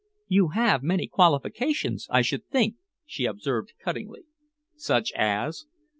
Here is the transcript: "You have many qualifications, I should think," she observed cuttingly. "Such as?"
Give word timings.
"You 0.27 0.47
have 0.47 0.81
many 0.81 1.05
qualifications, 1.05 2.07
I 2.09 2.23
should 2.23 2.47
think," 2.47 2.77
she 3.05 3.25
observed 3.25 3.73
cuttingly. 3.85 4.23
"Such 4.75 5.11
as?" 5.15 5.65